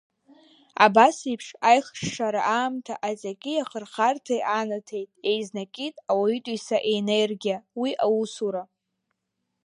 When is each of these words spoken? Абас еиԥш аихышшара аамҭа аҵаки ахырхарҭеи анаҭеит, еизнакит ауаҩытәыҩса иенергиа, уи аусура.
Абас 0.85 1.17
еиԥш 1.29 1.47
аихышшара 1.69 2.41
аамҭа 2.57 2.95
аҵаки 3.09 3.61
ахырхарҭеи 3.63 4.41
анаҭеит, 4.59 5.09
еизнакит 5.29 5.95
ауаҩытәыҩса 6.11 6.77
иенергиа, 6.89 7.57
уи 7.81 7.91
аусура. 8.05 8.63